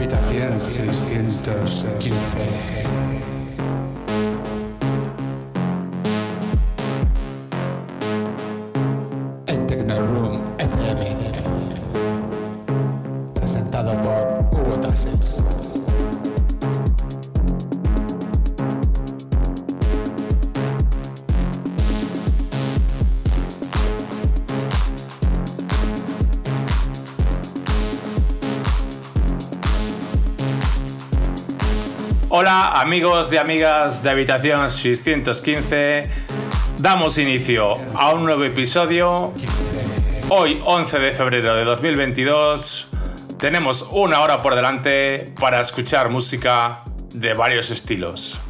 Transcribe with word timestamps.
Habitación 0.00 0.56
615. 0.62 2.80
El 2.80 3.19
amigos 32.80 33.30
y 33.30 33.36
amigas 33.36 34.02
de 34.02 34.08
Habitación 34.08 34.70
615. 34.70 36.10
Damos 36.78 37.18
inicio 37.18 37.74
a 37.94 38.14
un 38.14 38.24
nuevo 38.24 38.42
episodio. 38.42 39.34
Hoy 40.30 40.58
11 40.64 40.98
de 40.98 41.12
febrero 41.12 41.54
de 41.56 41.64
2022 41.64 42.88
tenemos 43.38 43.86
una 43.92 44.20
hora 44.20 44.40
por 44.40 44.54
delante 44.54 45.26
para 45.38 45.60
escuchar 45.60 46.08
música 46.08 46.82
de 47.12 47.34
varios 47.34 47.70
estilos. 47.70 48.40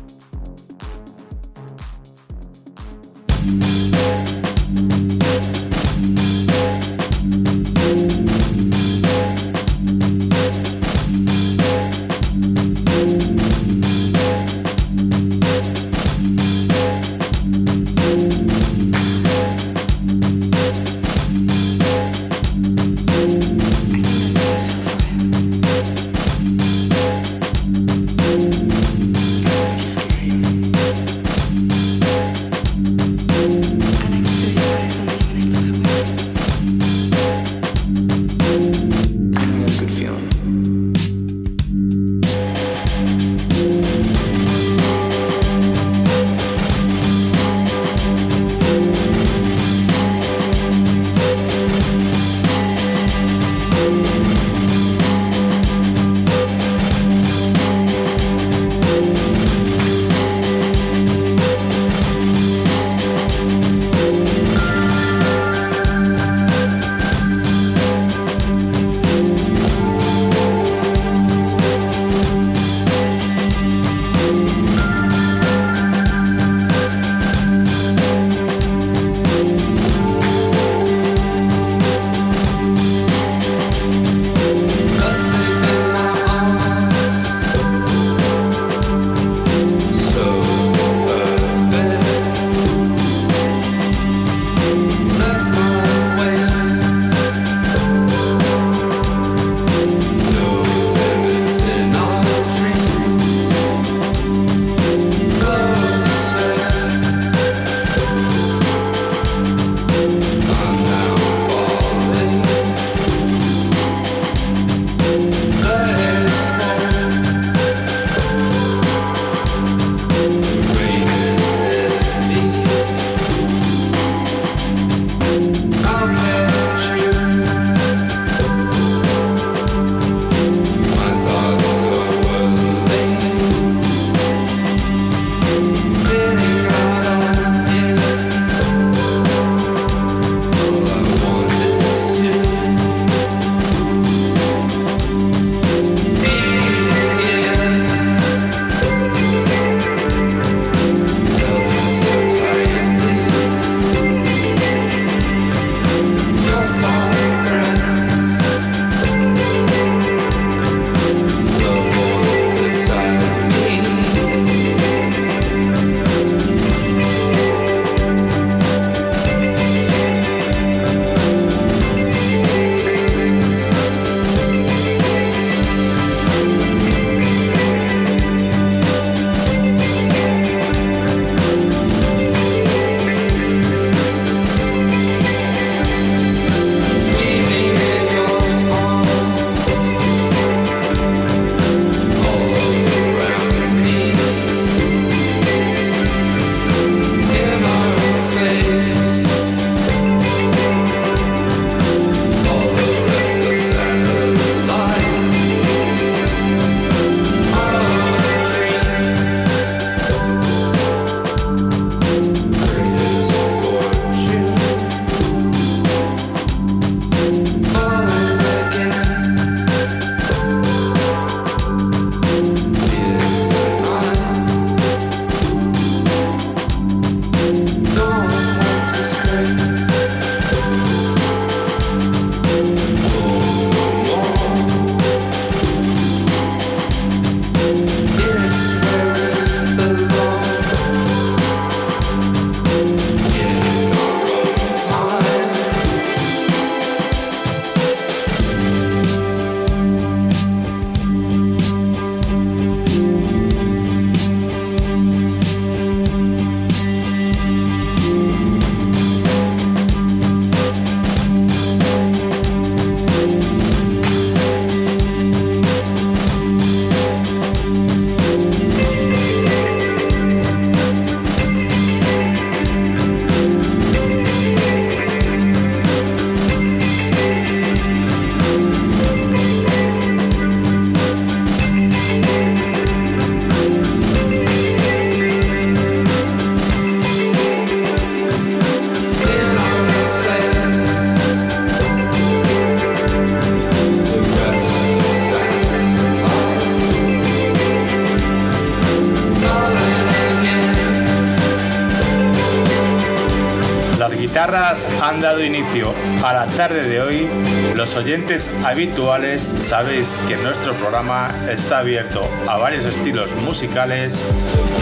Han 305.00 305.20
dado 305.20 305.43
inicio 305.43 305.94
a 306.23 306.32
la 306.32 306.47
tarde 306.47 306.87
de 306.87 307.00
hoy. 307.00 307.29
Los 307.75 307.97
oyentes 307.97 308.50
habituales 308.64 309.55
sabéis 309.61 310.20
que 310.29 310.37
nuestro 310.37 310.75
programa 310.75 311.31
está 311.50 311.79
abierto 311.79 312.23
a 312.47 312.58
varios 312.58 312.85
estilos 312.85 313.35
musicales 313.37 314.25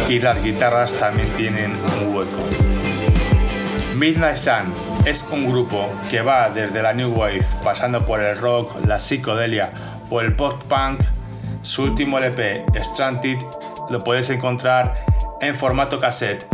y 0.09 0.19
las 0.19 0.43
guitarras 0.43 0.95
también 0.95 1.29
tienen 1.37 1.77
un 2.01 2.15
hueco. 2.15 2.39
Midnight 3.95 4.37
Sun 4.37 4.75
es 5.05 5.25
un 5.31 5.51
grupo 5.51 5.89
que 6.11 6.21
va 6.23 6.51
desde 6.51 6.83
la 6.83 6.93
New 6.93 7.13
Wave, 7.13 7.47
pasando 7.63 8.05
por 8.05 8.21
el 8.21 8.37
rock, 8.39 8.87
la 8.87 8.99
psicodelia 8.99 9.71
o 10.11 10.21
el 10.21 10.35
pop-punk. 10.35 11.01
Su 11.63 11.83
último 11.83 12.19
LP, 12.19 12.65
Stranded, 12.81 13.39
lo 13.91 13.99
puedes 13.99 14.31
encontrar 14.31 14.95
en 15.41 15.55
formato 15.55 16.01
cassette 16.01 16.47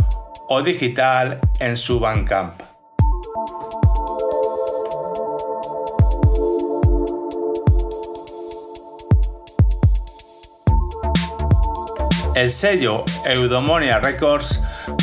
o 0.47 0.61
digital 0.61 1.39
en 1.59 1.77
su 1.77 1.99
Bandcamp. 1.99 2.64
El 12.35 12.51
sello 12.51 13.05
Eudomonia 13.23 13.99
Records 13.99 14.59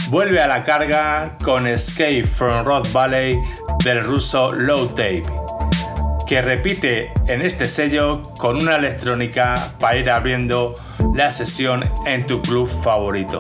vuelve 0.09 0.43
a 0.43 0.47
la 0.47 0.65
carga 0.65 1.39
con 1.43 1.67
Escape 1.67 2.27
from 2.27 2.63
Rock 2.63 2.93
Valley 2.93 3.41
del 3.83 4.05
ruso 4.05 4.53
Low 4.53 4.87
Tape, 4.89 5.23
que 6.27 6.43
repite 6.43 7.11
en 7.29 7.41
este 7.41 7.69
sello 7.69 8.21
con 8.39 8.57
una 8.57 8.77
electrónica 8.77 9.73
para 9.81 9.97
ir 9.97 10.11
abriendo 10.11 10.75
la 11.15 11.31
sesión 11.31 11.83
en 12.05 12.27
tu 12.27 12.43
club 12.43 12.69
favorito. 12.69 13.39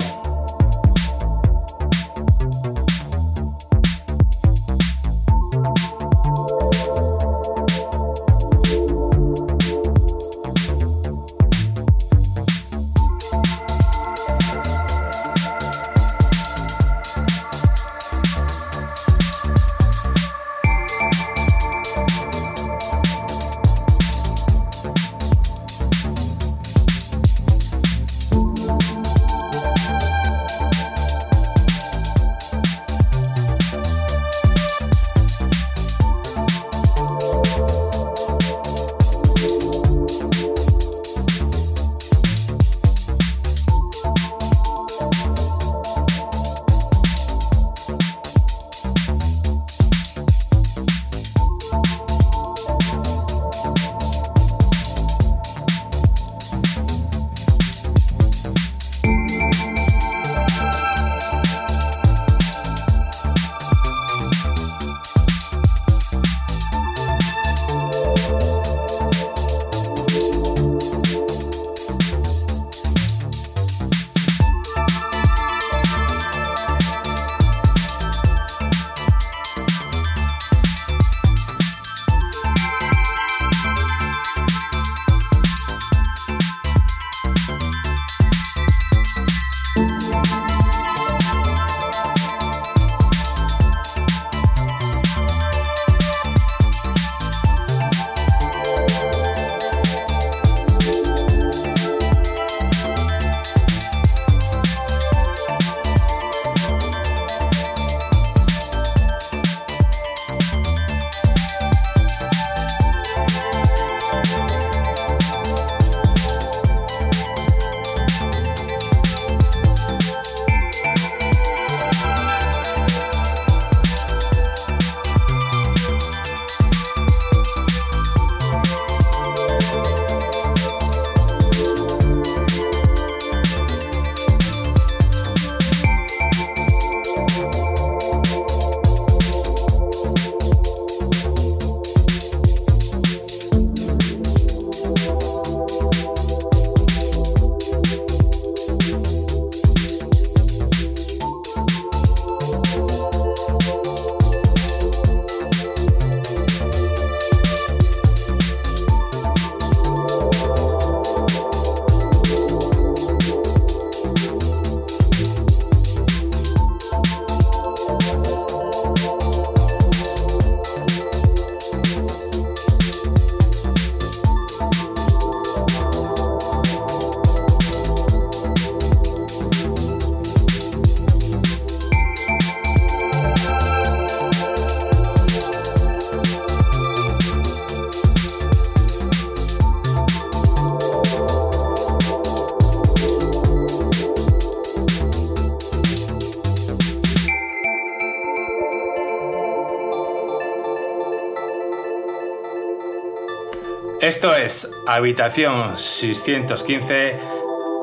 Habitación 204.86 205.79
615 205.79 207.17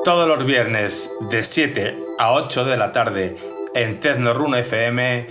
todos 0.04 0.28
los 0.28 0.44
viernes 0.44 1.10
de 1.30 1.42
7 1.42 1.98
a 2.18 2.32
8 2.32 2.66
de 2.66 2.76
la 2.76 2.92
tarde 2.92 3.36
en 3.74 4.00
Tecno 4.00 4.34
Rune 4.34 4.60
FM, 4.60 5.26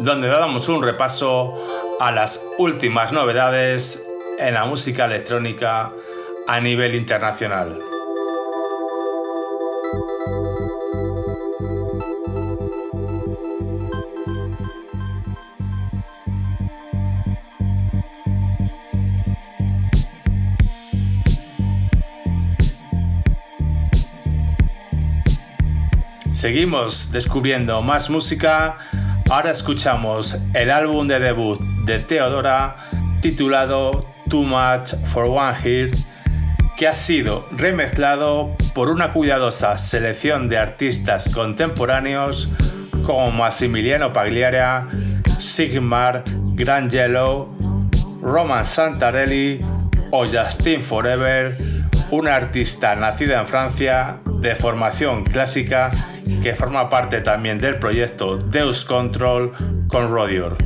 donde 0.00 0.26
damos 0.26 0.68
un 0.68 0.82
repaso 0.82 1.64
a 2.00 2.10
las 2.10 2.44
últimas 2.58 3.12
novedades 3.12 4.04
en 4.40 4.54
la 4.54 4.64
música 4.64 5.04
electrónica 5.04 5.92
a 6.48 6.60
nivel 6.60 6.96
internacional. 6.96 7.91
Seguimos 26.42 27.12
descubriendo 27.12 27.82
más 27.82 28.10
música. 28.10 28.74
Ahora 29.30 29.52
escuchamos 29.52 30.36
el 30.54 30.72
álbum 30.72 31.06
de 31.06 31.20
debut 31.20 31.60
de 31.84 32.00
Teodora 32.00 32.74
titulado 33.20 34.08
Too 34.28 34.42
Much 34.42 34.92
for 35.04 35.26
One 35.26 35.54
Heart 35.54 35.94
que 36.76 36.88
ha 36.88 36.94
sido 36.94 37.46
remezclado 37.52 38.56
por 38.74 38.88
una 38.88 39.12
cuidadosa 39.12 39.78
selección 39.78 40.48
de 40.48 40.58
artistas 40.58 41.28
contemporáneos 41.28 42.48
como 43.06 43.30
Massimiliano 43.30 44.12
Pagliara, 44.12 44.88
Sigmar, 45.38 46.24
Grand 46.56 46.90
Yellow, 46.90 47.56
Roman 48.20 48.66
Santarelli 48.66 49.60
o 50.10 50.26
Justin 50.26 50.82
Forever, 50.82 51.56
una 52.10 52.34
artista 52.34 52.96
nacida 52.96 53.38
en 53.38 53.46
Francia 53.46 54.21
de 54.42 54.56
formación 54.56 55.24
clásica 55.24 55.90
que 56.42 56.54
forma 56.54 56.88
parte 56.88 57.20
también 57.20 57.60
del 57.60 57.76
proyecto 57.76 58.36
Deus 58.36 58.84
Control 58.84 59.52
con 59.86 60.10
Rodior. 60.10 60.56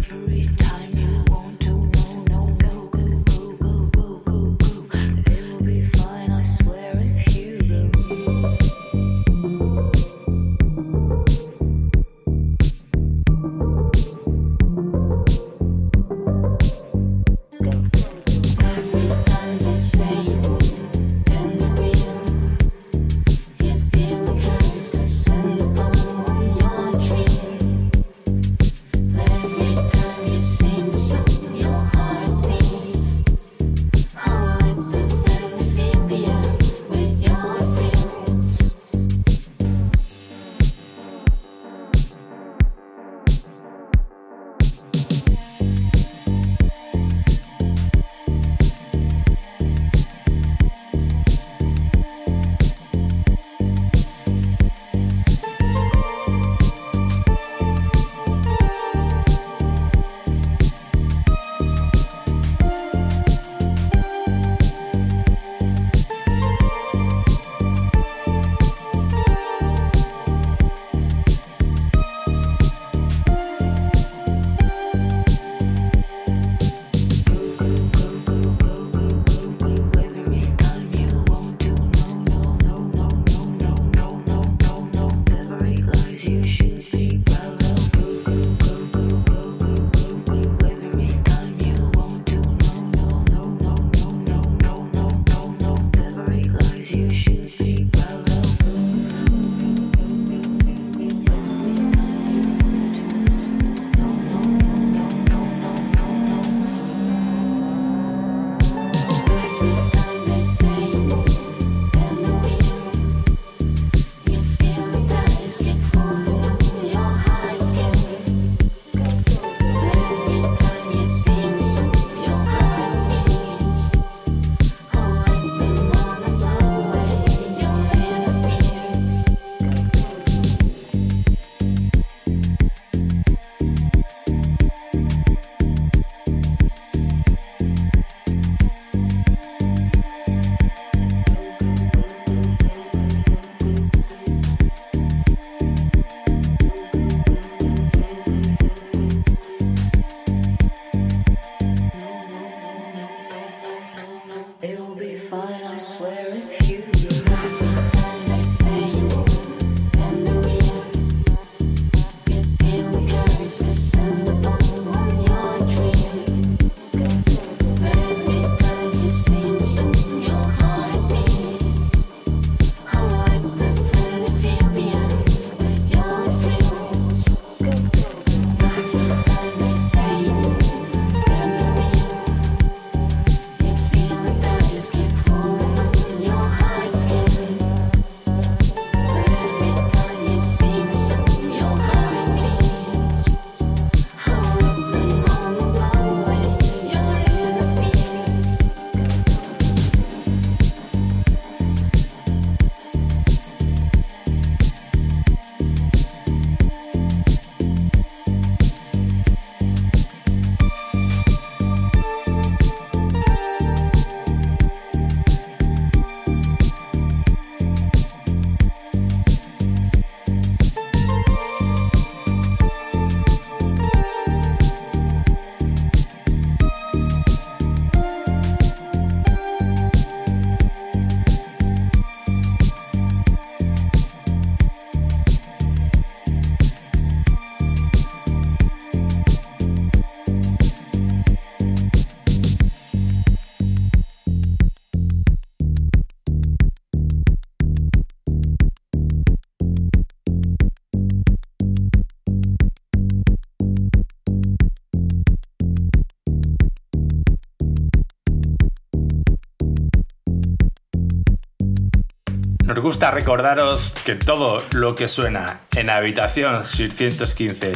Gusta 262.87 263.11
recordaros 263.11 263.91
que 264.05 264.15
todo 264.15 264.63
lo 264.71 264.95
que 264.95 265.09
suena 265.09 265.63
en 265.75 265.91
Habitación 265.91 266.65
615 266.65 267.73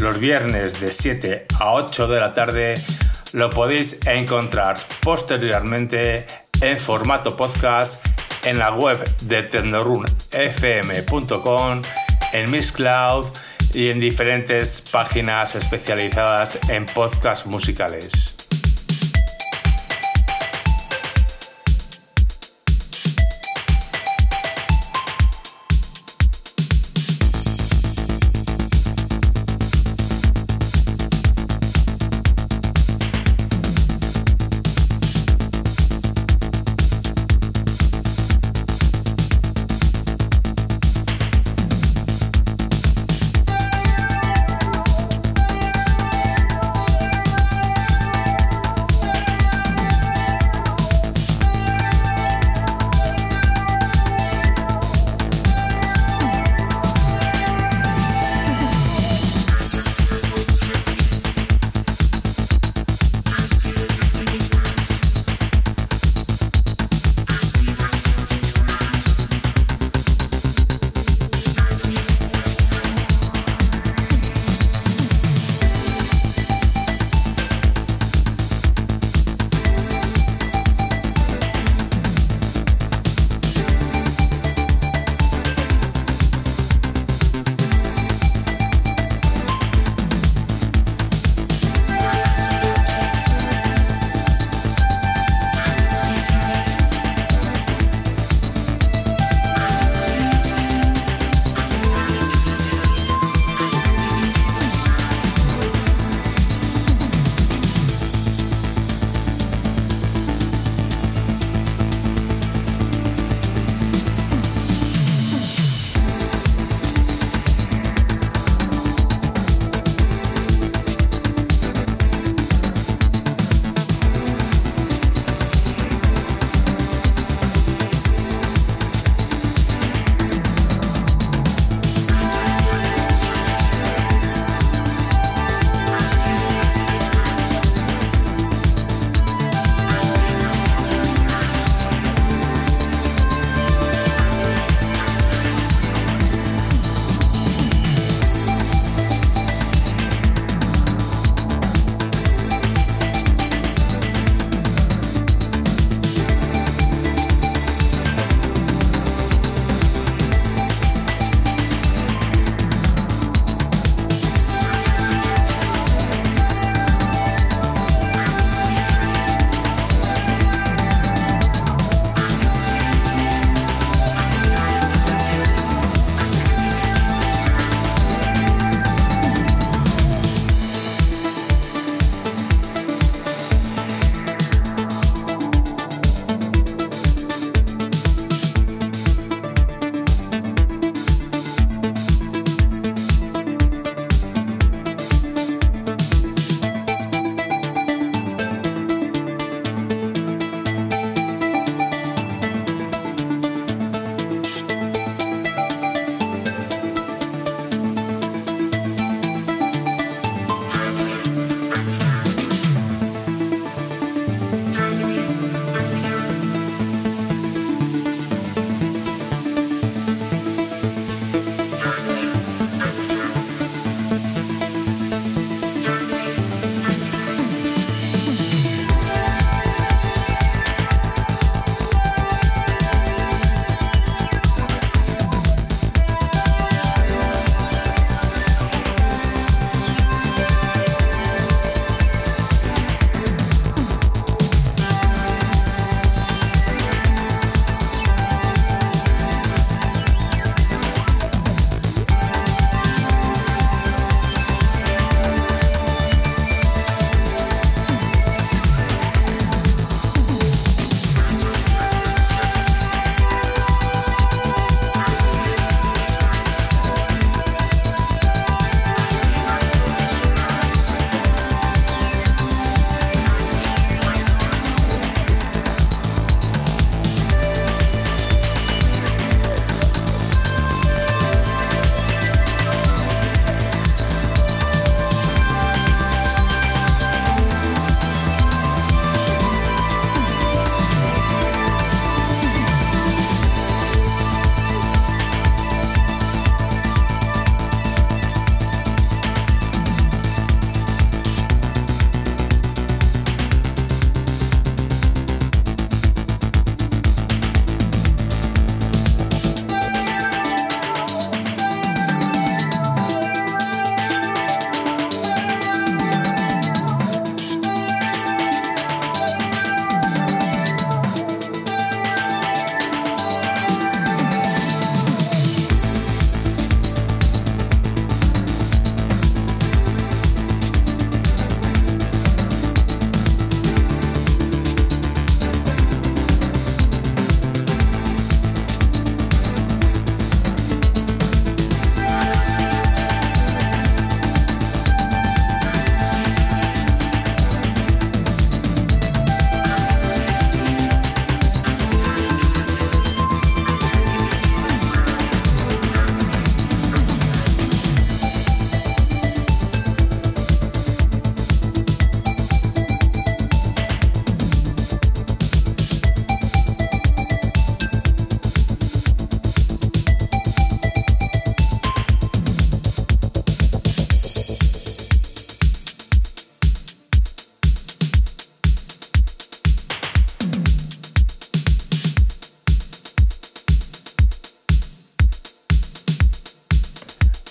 los 0.00 0.18
viernes 0.18 0.82
de 0.82 0.92
7 0.92 1.46
a 1.58 1.72
8 1.72 2.08
de 2.08 2.20
la 2.20 2.34
tarde, 2.34 2.74
lo 3.32 3.48
podéis 3.48 4.06
encontrar 4.06 4.76
posteriormente 5.00 6.26
en 6.60 6.78
formato 6.78 7.38
podcast 7.38 8.06
en 8.44 8.58
la 8.58 8.74
web 8.74 9.02
de 9.22 9.44
tecnorunfm.com, 9.44 11.82
en 12.34 12.50
Miss 12.50 12.70
Cloud 12.70 13.28
y 13.72 13.88
en 13.88 13.98
diferentes 13.98 14.82
páginas 14.82 15.54
especializadas 15.54 16.58
en 16.68 16.84
podcasts 16.84 17.46
musicales. 17.46 18.29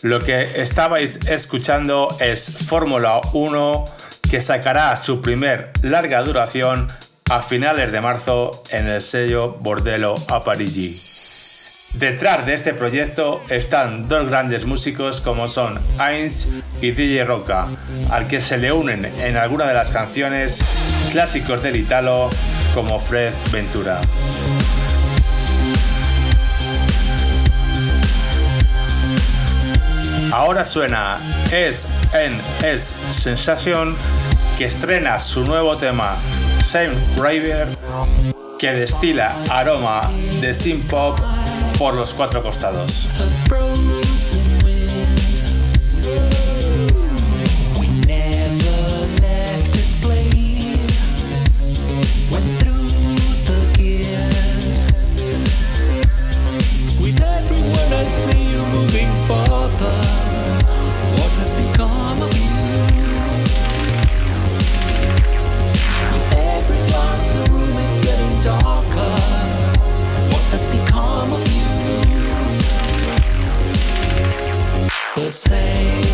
Lo 0.01 0.19
que 0.19 0.61
estabais 0.61 1.19
escuchando 1.27 2.07
es 2.21 2.49
Fórmula 2.67 3.19
1 3.33 3.83
que 4.31 4.39
sacará 4.39 4.95
su 4.95 5.21
primer 5.21 5.71
larga 5.81 6.21
duración 6.21 6.87
a 7.29 7.41
finales 7.41 7.91
de 7.91 7.99
marzo 7.99 8.63
en 8.69 8.87
el 8.87 9.01
sello 9.01 9.57
Bordello 9.59 10.15
a 10.29 10.41
Parigi. 10.41 10.95
Detrás 11.95 12.45
de 12.45 12.53
este 12.53 12.73
proyecto 12.73 13.41
están 13.49 14.07
dos 14.07 14.29
grandes 14.29 14.65
músicos 14.65 15.19
como 15.19 15.49
son 15.49 15.77
Heinz 15.99 16.47
y 16.81 16.91
DJ 16.91 17.25
Roca, 17.25 17.67
al 18.09 18.27
que 18.27 18.39
se 18.39 18.57
le 18.57 18.71
unen 18.71 19.03
en 19.05 19.35
alguna 19.35 19.67
de 19.67 19.73
las 19.73 19.89
canciones 19.89 20.59
clásicos 21.11 21.61
del 21.61 21.75
Italo 21.75 22.29
como 22.73 23.01
Fred 23.01 23.33
Ventura. 23.51 23.99
Ahora 30.39 30.65
suena 30.65 31.17
Es 31.51 31.85
en 32.13 32.31
Es 32.63 32.95
Sensation 33.11 33.93
que 34.57 34.63
estrena 34.63 35.19
su 35.19 35.43
nuevo 35.43 35.75
tema 35.75 36.15
Same 36.65 36.93
River 37.17 37.67
que 38.57 38.71
destila 38.71 39.35
aroma 39.49 40.09
de 40.39 40.53
synth 40.53 40.89
pop 40.89 41.19
por 41.77 41.93
los 41.93 42.13
cuatro 42.13 42.41
costados. 42.41 43.09
the 75.29 75.33
same. 75.33 76.08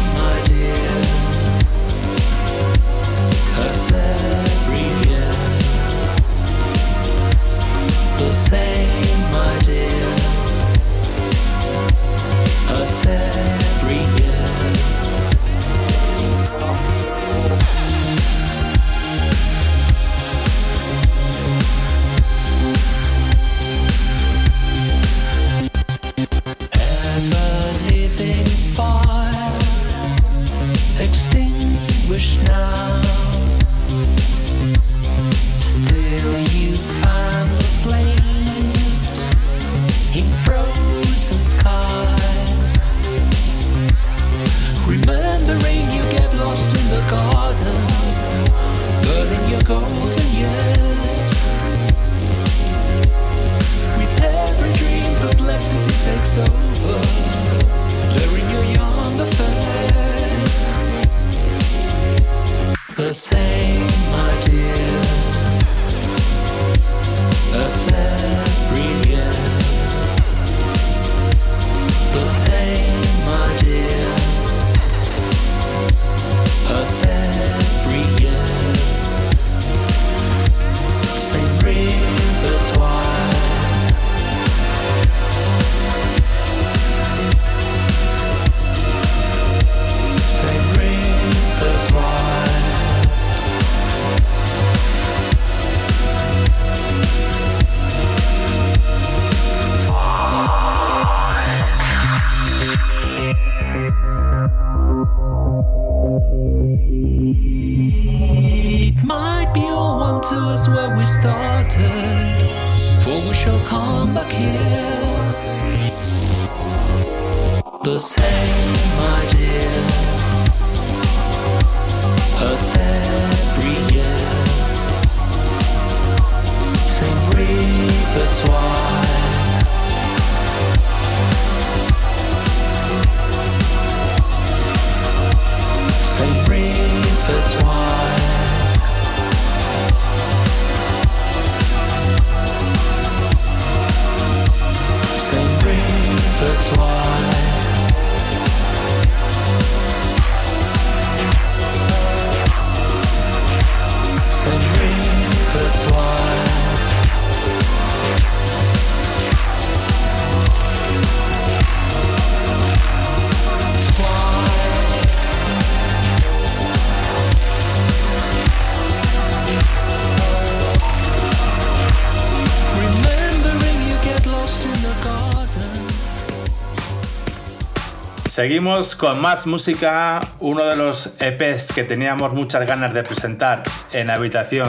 Seguimos 178.35 178.97
con 178.97 179.21
más 179.21 179.47
música, 179.47 180.19
uno 180.41 180.65
de 180.65 180.75
los 180.75 181.13
EPs 181.21 181.71
que 181.71 181.85
teníamos 181.85 182.33
muchas 182.33 182.67
ganas 182.67 182.93
de 182.93 183.01
presentar 183.01 183.63
en 183.93 184.09
habitación 184.09 184.67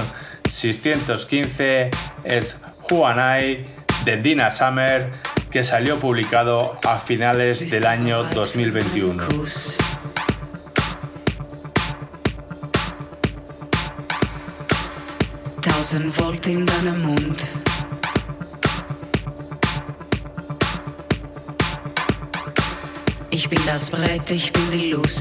615 0.48 1.90
es 2.22 2.60
Juanai 2.82 3.66
de 4.04 4.16
Dina 4.18 4.52
Summer 4.52 5.10
que 5.50 5.64
salió 5.64 5.98
publicado 5.98 6.78
a 6.86 7.00
finales 7.00 7.68
del 7.68 7.86
año 7.86 8.22
2021. 8.22 9.24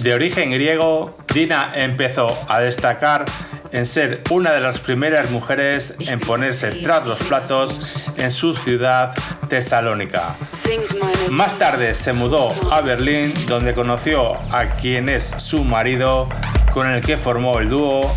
De 0.04 0.14
origen 0.14 0.52
griego, 0.52 1.18
Dina 1.34 1.72
empezó 1.76 2.28
a 2.48 2.60
destacar 2.62 3.26
en 3.72 3.86
ser 3.86 4.22
una 4.30 4.54
de 4.54 4.62
las 4.62 4.80
primeras 4.80 5.32
mujeres 5.32 5.96
en 6.00 6.20
ponerse 6.20 6.72
tras 6.72 7.06
los 7.06 7.20
platos 7.20 8.06
en 8.18 8.32
su 8.32 8.56
ciudad 8.56 9.14
tesalónica. 9.50 10.36
Más 11.30 11.58
tarde 11.58 11.94
se 11.94 12.14
mudó 12.14 12.52
a 12.72 12.82
Berlín 12.82 13.34
donde 13.48 13.74
conoció 13.74 14.36
a 14.54 14.78
quien 14.78 15.10
es 15.10 15.36
su 15.40 15.64
marido 15.66 16.30
con 16.72 16.88
el 16.88 17.02
que 17.02 17.18
formó 17.18 17.60
el 17.60 17.70
dúo 17.70 18.10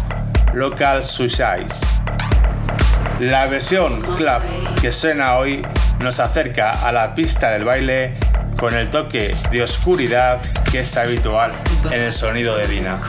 Local 0.55 1.05
Suicides. 1.05 1.81
La 3.19 3.47
versión 3.47 4.01
club 4.17 4.43
que 4.81 4.93
suena 4.93 5.39
hoy 5.39 5.67
nos 5.99 6.21
acerca 6.21 6.87
a 6.87 6.93
la 6.93 7.15
pista 7.15 7.51
del 7.51 7.65
baile 7.65 8.15
con 8.59 8.75
el 8.75 8.91
toque 8.91 9.37
de 9.53 9.63
oscuridad 9.63 10.41
que 10.71 10.81
es 10.81 10.97
habitual 10.97 11.53
en 11.93 12.03
el 12.03 12.13
sonido 12.13 12.57
de 12.57 12.67
Dina. 12.67 13.01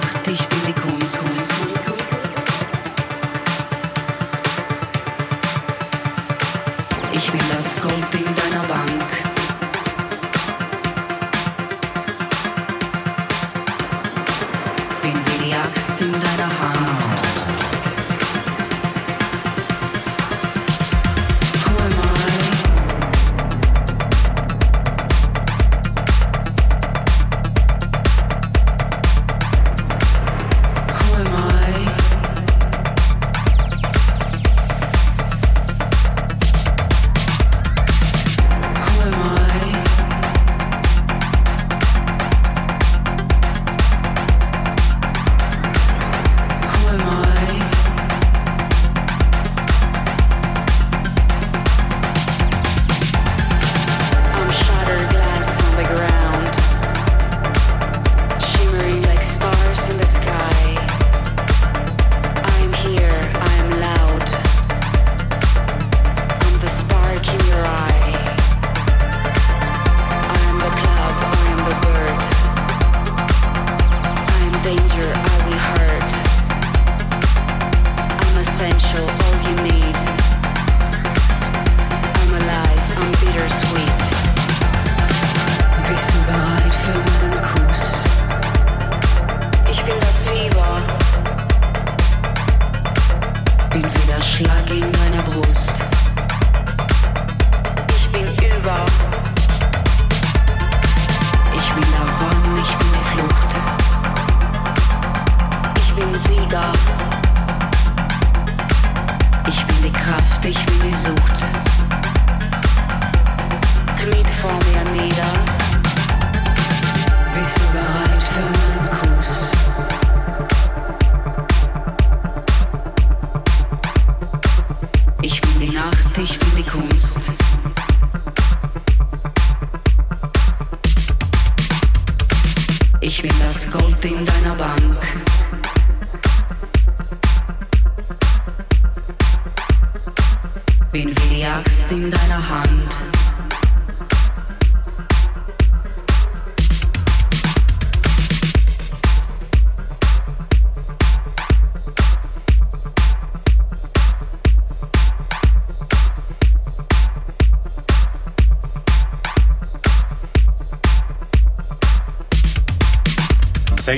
macht 0.00 0.26
dich 0.28 0.46
billig 0.48 0.76
Kunst. 0.76 1.77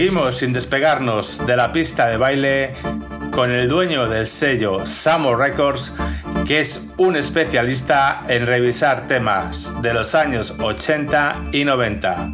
Seguimos 0.01 0.39
sin 0.39 0.55
despegarnos 0.55 1.47
de 1.47 1.57
la 1.59 1.73
pista 1.73 2.07
de 2.07 2.17
baile 2.17 2.73
con 3.33 3.51
el 3.51 3.69
dueño 3.69 4.09
del 4.09 4.27
sello 4.27 4.87
Samo 4.87 5.37
Records, 5.37 5.93
que 6.47 6.61
es 6.61 6.89
un 6.97 7.17
especialista 7.17 8.23
en 8.27 8.47
revisar 8.47 9.07
temas 9.07 9.71
de 9.83 9.93
los 9.93 10.15
años 10.15 10.55
80 10.59 11.49
y 11.53 11.67
90. 11.67 12.31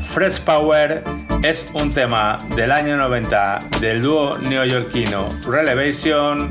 Fresh 0.00 0.40
Power 0.40 1.04
es 1.44 1.72
un 1.74 1.90
tema 1.90 2.38
del 2.56 2.72
año 2.72 2.96
90 2.96 3.60
del 3.80 4.02
dúo 4.02 4.36
neoyorquino 4.36 5.28
Relevation, 5.46 6.50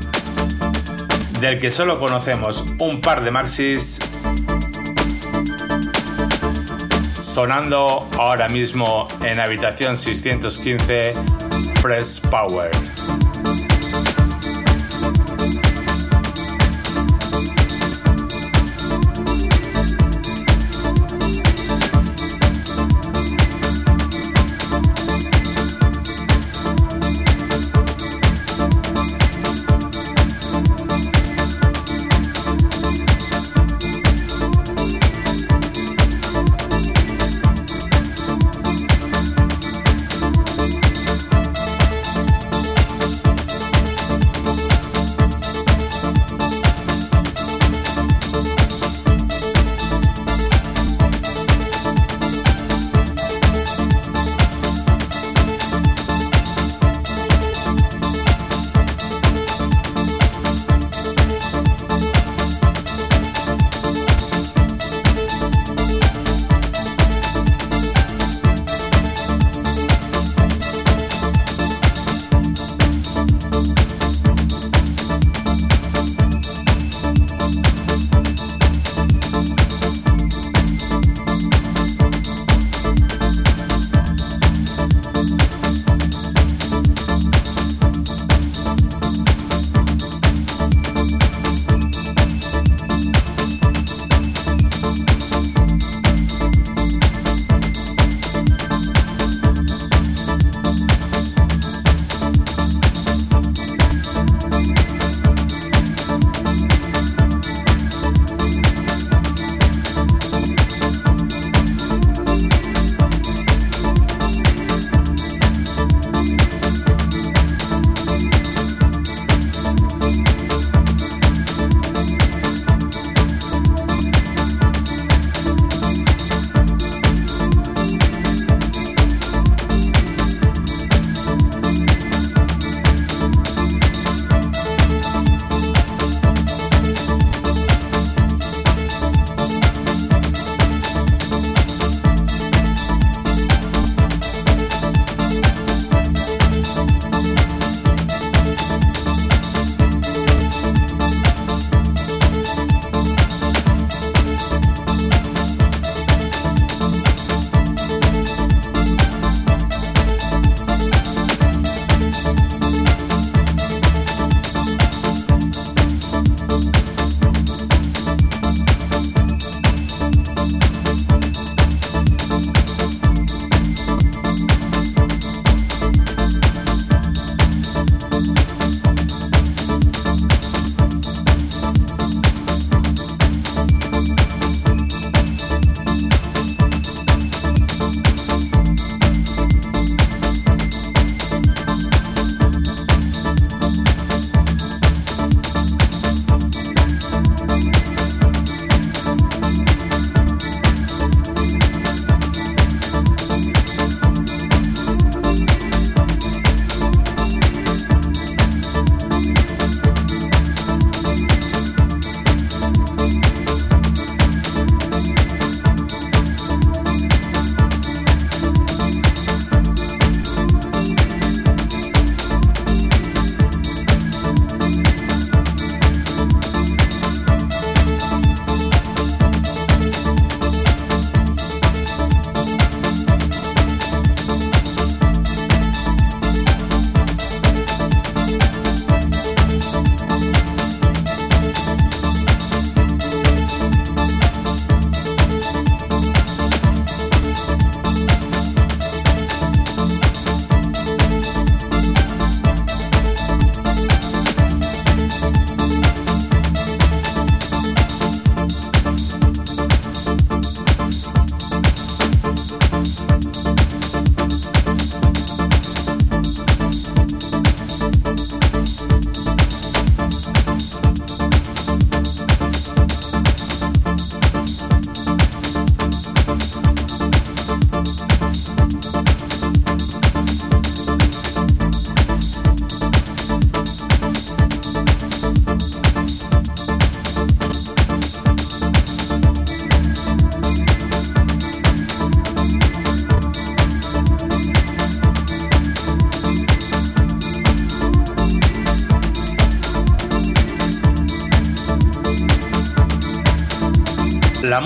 del 1.38 1.58
que 1.58 1.70
solo 1.70 2.00
conocemos 2.00 2.64
un 2.78 3.02
par 3.02 3.22
de 3.22 3.30
maxis 3.30 3.98
sonando 7.40 8.06
ahora 8.18 8.50
mismo 8.50 9.08
en 9.24 9.40
habitación 9.40 9.96
615 9.96 11.14
Fresh 11.80 12.20
Power. 12.28 12.70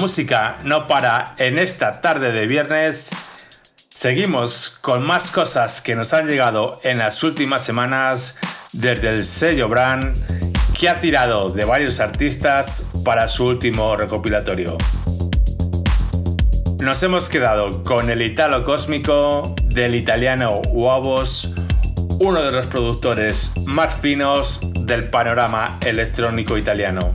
Música 0.05 0.59
no 0.67 0.85
para 0.85 1.35
en 1.39 1.59
esta 1.59 2.03
tarde 2.03 2.31
de 2.31 2.47
viernes. 2.47 3.09
Seguimos 3.89 4.77
con 4.83 5.03
más 5.03 5.31
cosas 5.31 5.81
que 5.81 5.97
nos 5.97 6.13
han 6.13 6.27
llegado 6.27 6.79
en 6.85 6.99
las 6.99 7.23
últimas 7.23 7.65
semanas 7.65 8.39
desde 8.75 9.09
el 9.09 9.25
sello 9.25 9.67
Brand 9.67 10.15
que 10.79 10.91
ha 10.91 11.01
tirado 11.01 11.49
de 11.49 11.65
varios 11.65 12.01
artistas 12.01 12.83
para 13.03 13.31
su 13.31 13.47
último 13.47 13.97
recopilatorio. 13.97 14.77
Nos 16.83 17.03
hemos 17.03 17.31
quedado 17.31 17.83
con 17.83 18.11
el 18.11 18.21
italo 18.21 18.63
cósmico 18.63 19.55
del 19.63 19.95
italiano 19.95 20.61
Uavos, 20.73 21.55
uno 22.21 22.43
de 22.43 22.53
los 22.53 22.67
productores 22.67 23.53
más 23.65 23.95
finos 23.95 24.61
del 24.85 25.09
panorama 25.09 25.79
electrónico 25.81 26.59
italiano. 26.59 27.11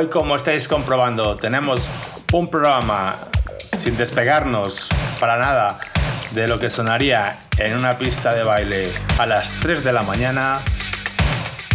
Hoy, 0.00 0.08
como 0.08 0.34
estáis 0.34 0.66
comprobando, 0.66 1.36
tenemos 1.36 1.86
un 2.32 2.48
programa 2.48 3.16
sin 3.76 3.98
despegarnos 3.98 4.88
para 5.20 5.36
nada 5.36 5.78
de 6.30 6.48
lo 6.48 6.58
que 6.58 6.70
sonaría 6.70 7.36
en 7.58 7.76
una 7.76 7.98
pista 7.98 8.32
de 8.32 8.42
baile 8.42 8.90
a 9.18 9.26
las 9.26 9.52
3 9.60 9.84
de 9.84 9.92
la 9.92 10.02
mañana. 10.02 10.62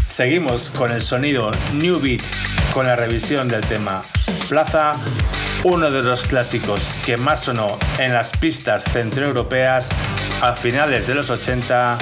Seguimos 0.08 0.72
con 0.72 0.92
el 0.92 1.04
sonido 1.04 1.52
New 1.74 2.00
Beat 2.00 2.24
con 2.74 2.88
la 2.88 2.96
revisión 2.96 3.48
del 3.48 3.62
tema 3.62 4.02
Plaza, 4.50 4.94
uno 5.64 5.92
de 5.92 6.02
los 6.02 6.24
clásicos 6.24 6.98
que 7.06 7.18
más 7.18 7.44
sonó 7.44 7.78
en 8.00 8.12
las 8.12 8.36
pistas 8.36 8.86
centroeuropeas 8.86 9.90
a 10.42 10.54
finales 10.54 11.06
de 11.06 11.14
los 11.14 11.30
80 11.30 12.00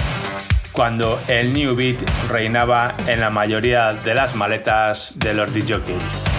cuando 0.74 1.20
el 1.28 1.54
New 1.54 1.76
Beat 1.76 1.98
reinaba 2.30 2.94
en 3.08 3.22
la 3.22 3.30
mayoría 3.30 3.94
de 3.94 4.14
las 4.14 4.36
maletas 4.36 5.18
de 5.20 5.34
los 5.34 5.54
DJs. 5.54 6.33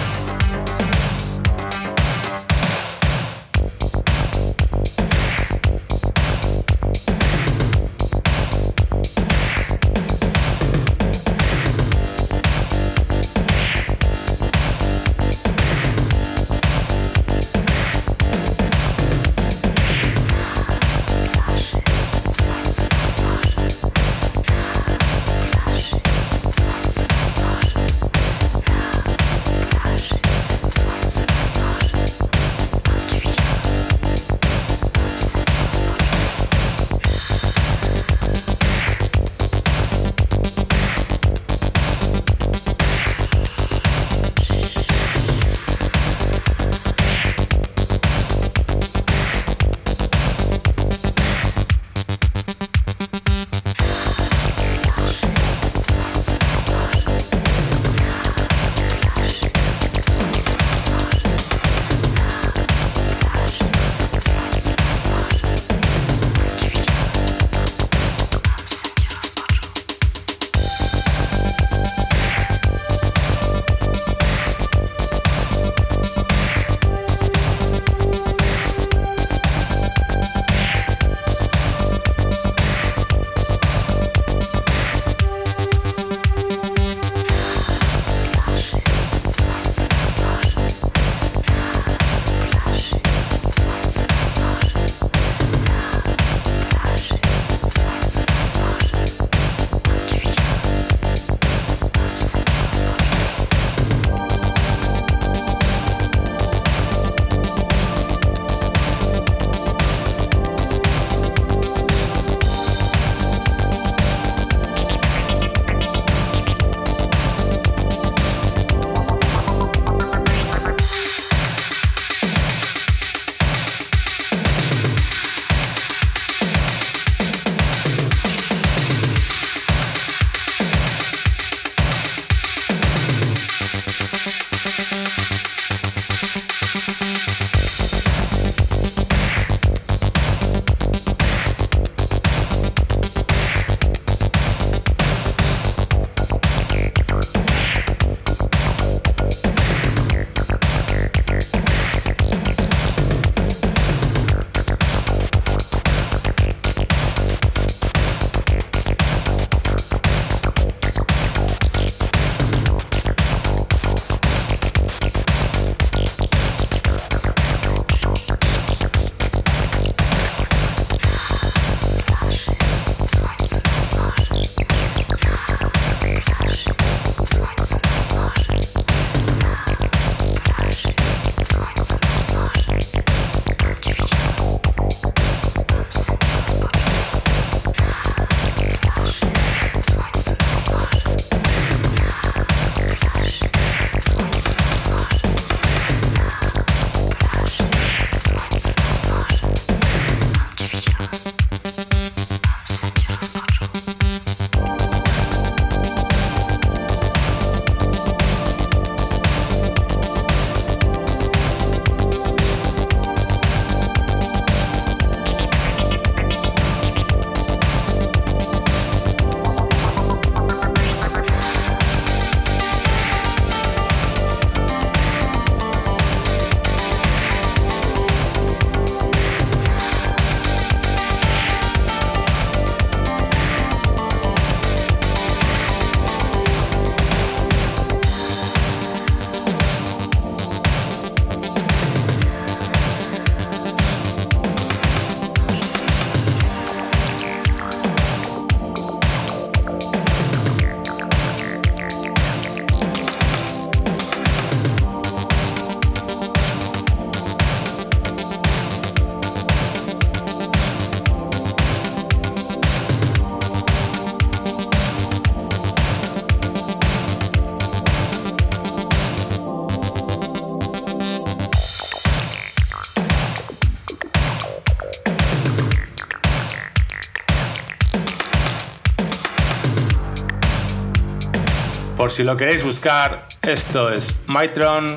Si 282.15 282.23
lo 282.23 282.37
queréis 282.37 282.63
buscar, 282.63 283.27
esto 283.41 283.91
es 283.91 284.15
Mitron 284.27 284.95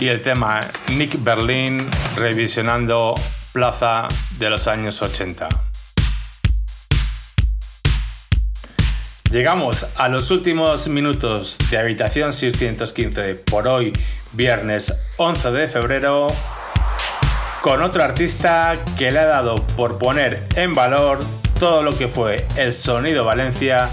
y 0.00 0.08
el 0.08 0.22
tema 0.22 0.60
Nick 0.88 1.22
Berlin 1.22 1.90
revisionando 2.16 3.14
Plaza 3.52 4.08
de 4.38 4.48
los 4.48 4.66
años 4.66 5.02
80. 5.02 5.50
Llegamos 9.30 9.86
a 9.96 10.08
los 10.08 10.30
últimos 10.30 10.88
minutos 10.88 11.58
de 11.70 11.76
Habitación 11.76 12.32
615 12.32 13.34
por 13.50 13.68
hoy, 13.68 13.92
viernes 14.32 14.90
11 15.18 15.50
de 15.50 15.68
febrero, 15.68 16.28
con 17.60 17.82
otro 17.82 18.02
artista 18.02 18.82
que 18.96 19.10
le 19.10 19.18
ha 19.18 19.26
dado 19.26 19.56
por 19.76 19.98
poner 19.98 20.42
en 20.56 20.72
valor 20.72 21.18
todo 21.60 21.82
lo 21.82 21.94
que 21.94 22.08
fue 22.08 22.46
el 22.56 22.72
sonido 22.72 23.26
Valencia 23.26 23.90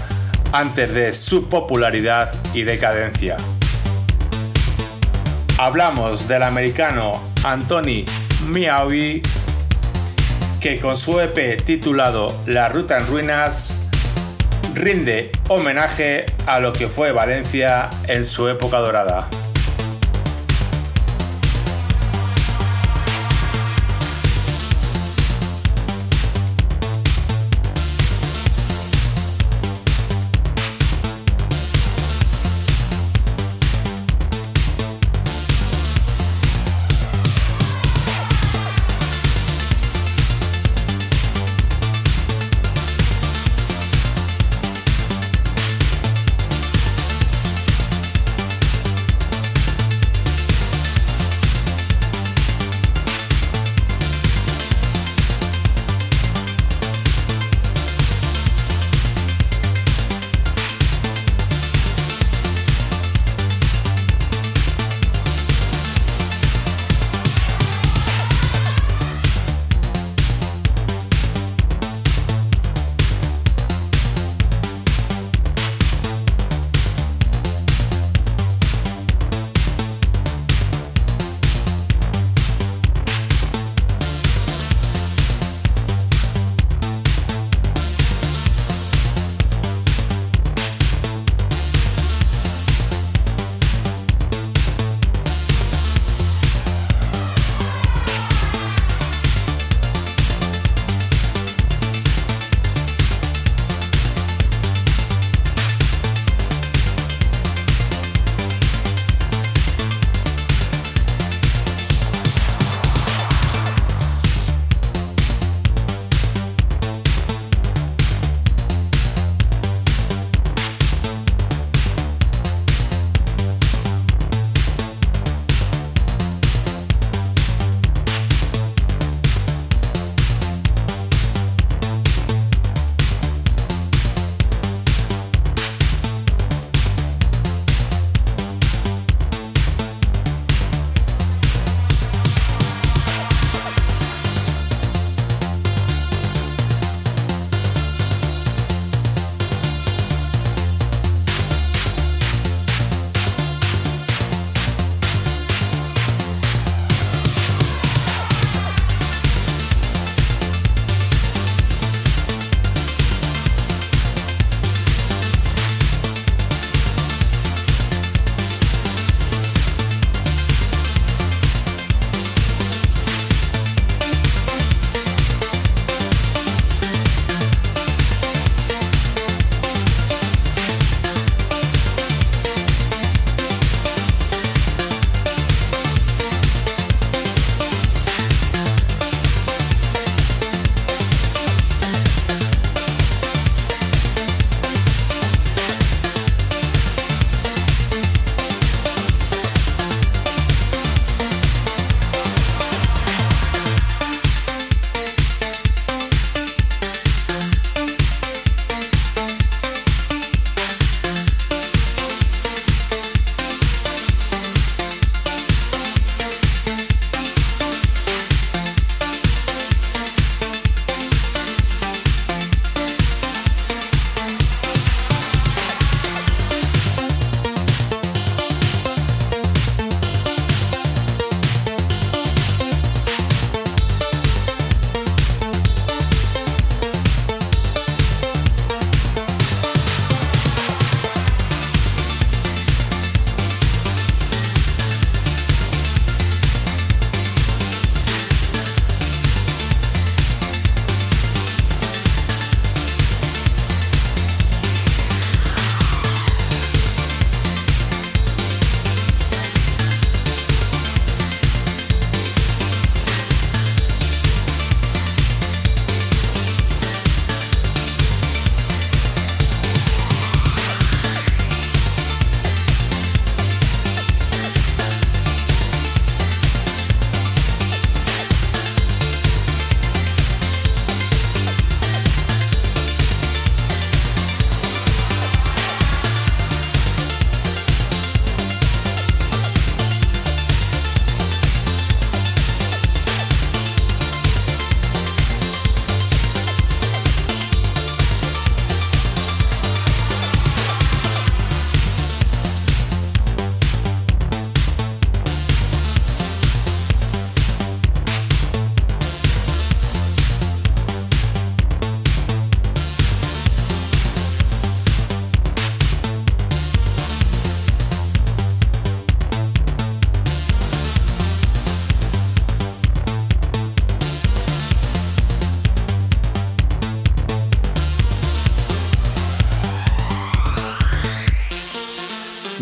antes 0.52 0.92
de 0.92 1.12
su 1.12 1.48
popularidad 1.48 2.34
y 2.54 2.62
decadencia. 2.62 3.36
Hablamos 5.58 6.26
del 6.26 6.42
americano 6.42 7.20
Anthony 7.44 8.04
Miaui, 8.46 9.22
que 10.60 10.78
con 10.80 10.96
su 10.96 11.20
EP 11.20 11.62
titulado 11.62 12.34
La 12.46 12.68
Ruta 12.68 12.98
en 12.98 13.06
Ruinas 13.06 13.90
rinde 14.74 15.32
homenaje 15.48 16.26
a 16.46 16.60
lo 16.60 16.72
que 16.72 16.88
fue 16.88 17.12
Valencia 17.12 17.90
en 18.08 18.24
su 18.24 18.48
época 18.48 18.78
dorada. 18.78 19.28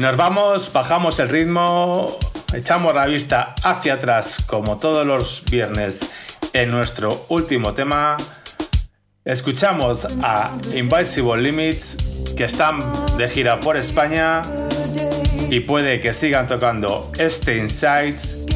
Nos 0.09 0.17
vamos, 0.17 0.73
bajamos 0.73 1.19
el 1.19 1.29
ritmo, 1.29 2.17
echamos 2.55 2.95
la 2.95 3.05
vista 3.05 3.55
hacia 3.63 3.93
atrás 3.93 4.43
como 4.47 4.79
todos 4.79 5.07
los 5.07 5.45
viernes 5.51 6.15
en 6.55 6.71
nuestro 6.71 7.27
último 7.29 7.75
tema. 7.75 8.17
Escuchamos 9.27 10.07
a 10.23 10.51
Invisible 10.75 11.43
Limits 11.43 11.99
que 12.39 12.45
están 12.45 12.81
de 13.19 13.29
gira 13.29 13.61
por 13.61 13.77
España 13.77 14.41
y 15.51 15.61
puede 15.61 16.01
que 16.01 16.15
sigan 16.15 16.47
tocando 16.47 17.13
este 17.19 17.59
Insights 17.59 18.47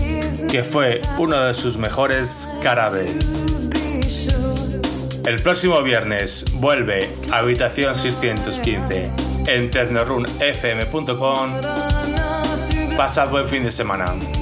que 0.50 0.64
fue 0.64 1.02
uno 1.18 1.38
de 1.38 1.52
sus 1.52 1.76
mejores 1.76 2.48
carabes. 2.62 3.14
El 5.26 5.42
próximo 5.42 5.82
viernes 5.82 6.46
vuelve 6.54 7.10
Habitación 7.30 7.94
615 7.94 9.31
en 9.46 9.70
ternorunfm.com. 9.70 11.50
Pasad 12.96 13.30
buen 13.30 13.46
fin 13.46 13.64
de 13.64 13.70
semana. 13.70 14.41